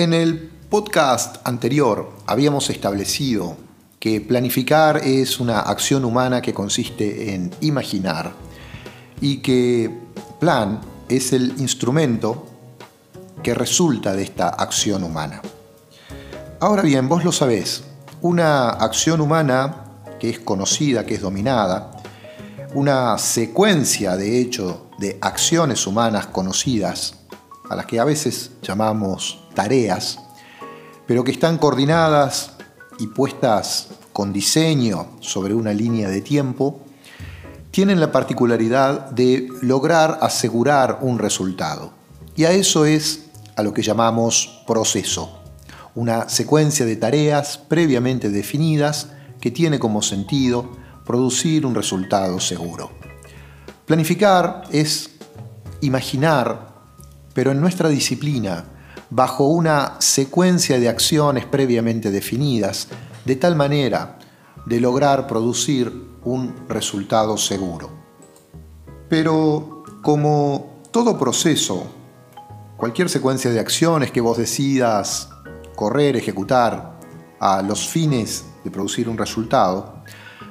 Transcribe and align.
En 0.00 0.14
el 0.14 0.50
podcast 0.70 1.46
anterior 1.46 2.10
habíamos 2.26 2.70
establecido 2.70 3.58
que 3.98 4.22
planificar 4.22 4.96
es 5.04 5.38
una 5.40 5.60
acción 5.60 6.06
humana 6.06 6.40
que 6.40 6.54
consiste 6.54 7.34
en 7.34 7.50
imaginar 7.60 8.32
y 9.20 9.42
que 9.42 9.94
plan 10.38 10.80
es 11.10 11.34
el 11.34 11.52
instrumento 11.58 12.46
que 13.42 13.52
resulta 13.52 14.14
de 14.14 14.22
esta 14.22 14.48
acción 14.48 15.04
humana. 15.04 15.42
Ahora 16.60 16.80
bien, 16.80 17.06
vos 17.06 17.22
lo 17.22 17.30
sabés, 17.30 17.82
una 18.22 18.70
acción 18.70 19.20
humana 19.20 19.84
que 20.18 20.30
es 20.30 20.40
conocida, 20.40 21.04
que 21.04 21.16
es 21.16 21.20
dominada, 21.20 21.90
una 22.72 23.18
secuencia 23.18 24.16
de 24.16 24.40
hecho 24.40 24.86
de 24.96 25.18
acciones 25.20 25.86
humanas 25.86 26.28
conocidas, 26.28 27.16
a 27.68 27.76
las 27.76 27.84
que 27.84 28.00
a 28.00 28.04
veces 28.04 28.52
llamamos 28.62 29.40
tareas, 29.60 30.18
pero 31.06 31.22
que 31.22 31.32
están 31.32 31.58
coordinadas 31.58 32.52
y 32.98 33.08
puestas 33.08 33.88
con 34.10 34.32
diseño 34.32 35.08
sobre 35.20 35.52
una 35.52 35.74
línea 35.74 36.08
de 36.08 36.22
tiempo, 36.22 36.80
tienen 37.70 38.00
la 38.00 38.10
particularidad 38.10 39.10
de 39.10 39.48
lograr 39.60 40.18
asegurar 40.22 41.00
un 41.02 41.18
resultado. 41.18 41.92
Y 42.36 42.44
a 42.44 42.52
eso 42.52 42.86
es 42.86 43.26
a 43.54 43.62
lo 43.62 43.74
que 43.74 43.82
llamamos 43.82 44.62
proceso, 44.66 45.42
una 45.94 46.30
secuencia 46.30 46.86
de 46.86 46.96
tareas 46.96 47.58
previamente 47.58 48.30
definidas 48.30 49.08
que 49.42 49.50
tiene 49.50 49.78
como 49.78 50.00
sentido 50.00 50.70
producir 51.04 51.66
un 51.66 51.74
resultado 51.74 52.40
seguro. 52.40 52.92
Planificar 53.84 54.62
es 54.72 55.10
imaginar, 55.82 56.68
pero 57.34 57.50
en 57.50 57.60
nuestra 57.60 57.90
disciplina, 57.90 58.64
bajo 59.10 59.48
una 59.48 59.96
secuencia 60.00 60.78
de 60.78 60.88
acciones 60.88 61.44
previamente 61.44 62.10
definidas, 62.10 62.88
de 63.24 63.36
tal 63.36 63.56
manera 63.56 64.18
de 64.66 64.80
lograr 64.80 65.26
producir 65.26 65.92
un 66.24 66.54
resultado 66.68 67.36
seguro. 67.36 67.90
Pero 69.08 69.82
como 70.02 70.80
todo 70.92 71.18
proceso, 71.18 71.86
cualquier 72.76 73.08
secuencia 73.08 73.50
de 73.50 73.58
acciones 73.58 74.12
que 74.12 74.20
vos 74.20 74.38
decidas 74.38 75.28
correr, 75.74 76.16
ejecutar 76.16 76.98
a 77.40 77.62
los 77.62 77.88
fines 77.88 78.44
de 78.62 78.70
producir 78.70 79.08
un 79.08 79.18
resultado, 79.18 80.04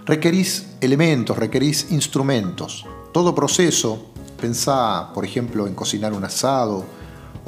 requerís 0.06 0.68
elementos, 0.82 1.38
requerís 1.38 1.92
instrumentos. 1.92 2.86
Todo 3.14 3.34
proceso, 3.34 4.12
pensá 4.40 5.12
por 5.14 5.24
ejemplo 5.24 5.68
en 5.68 5.76
cocinar 5.76 6.14
un 6.14 6.24
asado 6.24 6.84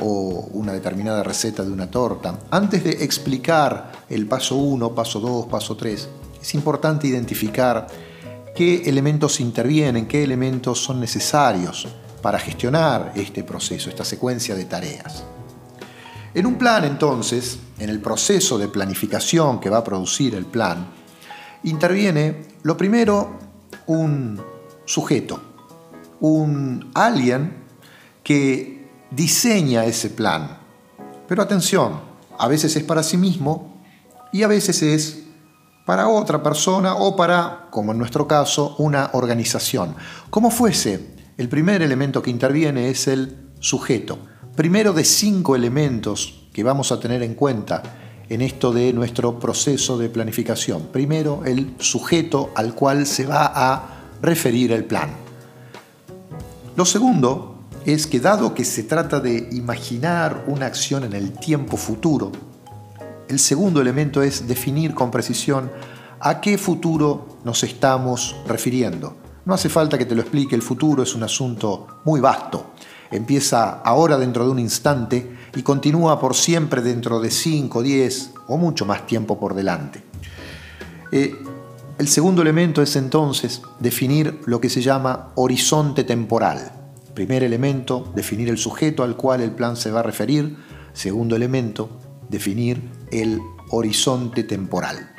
o 0.01 0.49
una 0.53 0.73
determinada 0.73 1.23
receta 1.23 1.63
de 1.63 1.71
una 1.71 1.89
torta, 1.89 2.39
antes 2.49 2.83
de 2.83 3.03
explicar 3.03 3.91
el 4.09 4.27
paso 4.27 4.55
1, 4.55 4.93
paso 4.93 5.19
2, 5.19 5.45
paso 5.45 5.77
3, 5.77 6.09
es 6.41 6.53
importante 6.55 7.07
identificar 7.07 7.87
qué 8.55 8.83
elementos 8.85 9.39
intervienen, 9.39 10.07
qué 10.07 10.23
elementos 10.23 10.79
son 10.83 10.99
necesarios 10.99 11.87
para 12.21 12.39
gestionar 12.39 13.13
este 13.15 13.43
proceso, 13.43 13.89
esta 13.89 14.03
secuencia 14.03 14.55
de 14.55 14.65
tareas. 14.65 15.23
En 16.33 16.45
un 16.45 16.55
plan, 16.55 16.83
entonces, 16.85 17.59
en 17.77 17.89
el 17.89 17.99
proceso 17.99 18.57
de 18.57 18.69
planificación 18.69 19.59
que 19.59 19.69
va 19.69 19.79
a 19.79 19.83
producir 19.83 20.33
el 20.35 20.45
plan, 20.45 20.87
interviene, 21.63 22.45
lo 22.63 22.77
primero, 22.77 23.37
un 23.87 24.41
sujeto, 24.85 25.41
un 26.21 26.89
alguien 26.93 27.61
que 28.23 28.80
diseña 29.11 29.85
ese 29.85 30.09
plan. 30.09 30.57
Pero 31.27 31.41
atención, 31.41 32.01
a 32.37 32.47
veces 32.47 32.75
es 32.75 32.83
para 32.83 33.03
sí 33.03 33.17
mismo 33.17 33.81
y 34.31 34.43
a 34.43 34.47
veces 34.47 34.81
es 34.81 35.23
para 35.85 36.07
otra 36.07 36.41
persona 36.41 36.95
o 36.95 37.15
para, 37.15 37.67
como 37.69 37.91
en 37.91 37.97
nuestro 37.97 38.27
caso, 38.27 38.75
una 38.79 39.09
organización. 39.13 39.95
Como 40.29 40.49
fuese, 40.49 41.15
el 41.37 41.49
primer 41.49 41.81
elemento 41.81 42.21
que 42.21 42.29
interviene 42.29 42.89
es 42.89 43.07
el 43.07 43.49
sujeto. 43.59 44.19
Primero 44.55 44.93
de 44.93 45.03
cinco 45.03 45.55
elementos 45.55 46.47
que 46.53 46.63
vamos 46.63 46.91
a 46.91 46.99
tener 46.99 47.23
en 47.23 47.35
cuenta 47.35 47.83
en 48.29 48.41
esto 48.41 48.71
de 48.71 48.93
nuestro 48.93 49.39
proceso 49.39 49.97
de 49.97 50.09
planificación. 50.09 50.87
Primero, 50.91 51.43
el 51.45 51.75
sujeto 51.79 52.51
al 52.55 52.73
cual 52.73 53.05
se 53.05 53.25
va 53.25 53.51
a 53.53 54.03
referir 54.21 54.71
el 54.71 54.85
plan. 54.85 55.09
Lo 56.75 56.85
segundo 56.85 57.50
es 57.85 58.07
que 58.07 58.19
dado 58.19 58.53
que 58.53 58.63
se 58.63 58.83
trata 58.83 59.19
de 59.19 59.49
imaginar 59.51 60.45
una 60.47 60.67
acción 60.67 61.03
en 61.03 61.13
el 61.13 61.33
tiempo 61.33 61.77
futuro, 61.77 62.31
el 63.27 63.39
segundo 63.39 63.81
elemento 63.81 64.21
es 64.21 64.47
definir 64.47 64.93
con 64.93 65.09
precisión 65.09 65.71
a 66.19 66.41
qué 66.41 66.57
futuro 66.57 67.39
nos 67.43 67.63
estamos 67.63 68.35
refiriendo. 68.47 69.15
No 69.45 69.53
hace 69.53 69.69
falta 69.69 69.97
que 69.97 70.05
te 70.05 70.13
lo 70.13 70.21
explique, 70.21 70.55
el 70.55 70.61
futuro 70.61 71.01
es 71.01 71.15
un 71.15 71.23
asunto 71.23 71.87
muy 72.05 72.19
vasto. 72.19 72.73
Empieza 73.09 73.79
ahora 73.79 74.17
dentro 74.17 74.45
de 74.45 74.51
un 74.51 74.59
instante 74.59 75.37
y 75.55 75.63
continúa 75.63 76.19
por 76.19 76.35
siempre 76.35 76.81
dentro 76.81 77.19
de 77.19 77.31
5, 77.31 77.81
10 77.81 78.31
o 78.47 78.57
mucho 78.57 78.85
más 78.85 79.07
tiempo 79.07 79.39
por 79.39 79.55
delante. 79.55 80.03
Eh, 81.11 81.35
el 81.97 82.07
segundo 82.07 82.41
elemento 82.41 82.81
es 82.81 82.95
entonces 82.95 83.61
definir 83.79 84.41
lo 84.45 84.61
que 84.61 84.69
se 84.69 84.81
llama 84.81 85.29
horizonte 85.35 86.03
temporal. 86.03 86.80
Primer 87.13 87.43
elemento, 87.43 88.11
definir 88.15 88.49
el 88.49 88.57
sujeto 88.57 89.03
al 89.03 89.17
cual 89.17 89.41
el 89.41 89.51
plan 89.51 89.75
se 89.75 89.91
va 89.91 89.99
a 89.99 90.03
referir. 90.03 90.57
Segundo 90.93 91.35
elemento, 91.35 91.99
definir 92.29 92.89
el 93.11 93.39
horizonte 93.69 94.43
temporal. 94.43 95.11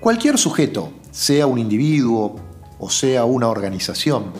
Cualquier 0.00 0.38
sujeto, 0.38 0.92
sea 1.10 1.46
un 1.46 1.58
individuo 1.58 2.36
o 2.78 2.90
sea 2.90 3.24
una 3.24 3.48
organización, 3.48 4.32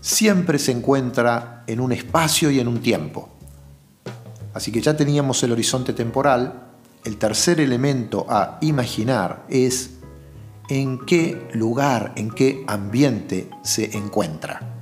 siempre 0.00 0.58
se 0.58 0.72
encuentra 0.72 1.62
en 1.66 1.80
un 1.80 1.92
espacio 1.92 2.50
y 2.50 2.60
en 2.60 2.68
un 2.68 2.80
tiempo. 2.80 3.28
Así 4.52 4.70
que 4.72 4.80
ya 4.80 4.96
teníamos 4.96 5.42
el 5.42 5.52
horizonte 5.52 5.92
temporal. 5.92 6.70
El 7.04 7.16
tercer 7.16 7.60
elemento 7.60 8.26
a 8.28 8.58
imaginar 8.60 9.46
es 9.48 9.92
en 10.68 10.98
qué 11.06 11.48
lugar, 11.54 12.12
en 12.16 12.30
qué 12.30 12.64
ambiente 12.66 13.48
se 13.62 13.96
encuentra. 13.96 14.81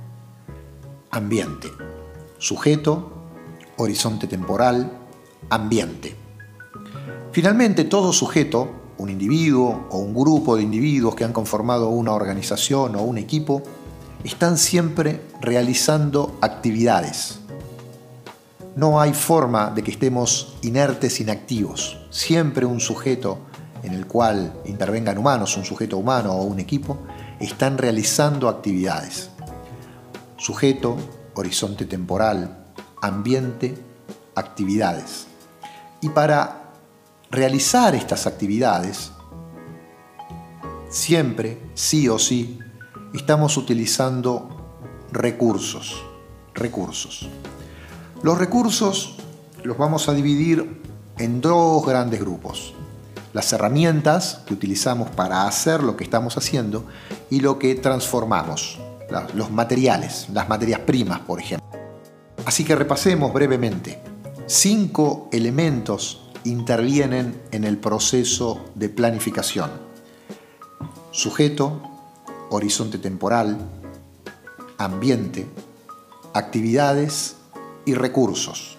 Ambiente. 1.13 1.69
Sujeto, 2.37 3.11
horizonte 3.75 4.27
temporal, 4.27 4.97
ambiente. 5.49 6.15
Finalmente, 7.33 7.83
todo 7.83 8.13
sujeto, 8.13 8.93
un 8.97 9.09
individuo 9.09 9.87
o 9.89 9.97
un 9.97 10.13
grupo 10.13 10.55
de 10.55 10.63
individuos 10.63 11.13
que 11.15 11.25
han 11.25 11.33
conformado 11.33 11.89
una 11.89 12.13
organización 12.13 12.95
o 12.95 13.01
un 13.01 13.17
equipo, 13.17 13.61
están 14.23 14.57
siempre 14.57 15.19
realizando 15.41 16.37
actividades. 16.39 17.39
No 18.77 19.01
hay 19.01 19.13
forma 19.13 19.69
de 19.71 19.83
que 19.83 19.91
estemos 19.91 20.55
inertes, 20.61 21.19
inactivos. 21.19 21.97
Siempre 22.09 22.65
un 22.65 22.79
sujeto 22.79 23.39
en 23.83 23.95
el 23.95 24.07
cual 24.07 24.53
intervengan 24.63 25.17
humanos, 25.17 25.57
un 25.57 25.65
sujeto 25.65 25.97
humano 25.97 26.31
o 26.31 26.43
un 26.43 26.61
equipo, 26.61 26.99
están 27.41 27.77
realizando 27.77 28.47
actividades. 28.47 29.30
Sujeto, 30.41 30.97
horizonte 31.35 31.85
temporal, 31.85 32.73
ambiente, 32.99 33.77
actividades. 34.33 35.27
Y 36.01 36.09
para 36.09 36.71
realizar 37.29 37.93
estas 37.93 38.25
actividades, 38.25 39.11
siempre, 40.89 41.61
sí 41.75 42.09
o 42.09 42.17
sí, 42.17 42.57
estamos 43.13 43.55
utilizando 43.55 44.81
recursos. 45.11 46.03
Recursos. 46.55 47.29
Los 48.23 48.39
recursos 48.39 49.17
los 49.61 49.77
vamos 49.77 50.09
a 50.09 50.15
dividir 50.15 50.81
en 51.19 51.39
dos 51.39 51.85
grandes 51.85 52.19
grupos. 52.19 52.73
Las 53.33 53.53
herramientas 53.53 54.41
que 54.47 54.55
utilizamos 54.55 55.11
para 55.11 55.45
hacer 55.45 55.83
lo 55.83 55.95
que 55.95 56.03
estamos 56.03 56.35
haciendo 56.35 56.87
y 57.29 57.41
lo 57.41 57.59
que 57.59 57.75
transformamos, 57.75 58.79
los 59.33 59.51
materiales, 59.51 60.27
las 60.33 60.47
materias 60.49 60.79
primas, 60.81 61.19
por 61.19 61.39
ejemplo. 61.39 61.67
Así 62.45 62.63
que 62.63 62.75
repasemos 62.75 63.31
brevemente 63.31 64.01
cinco 64.47 65.29
elementos 65.31 66.21
intervienen 66.43 67.41
en 67.51 67.63
el 67.63 67.77
proceso 67.77 68.65
de 68.75 68.89
planificación. 68.89 69.69
Sujeto, 71.11 71.81
horizonte 72.49 72.97
temporal, 72.97 73.57
ambiente, 74.77 75.47
actividades 76.33 77.37
y 77.85 77.93
recursos. 77.93 78.77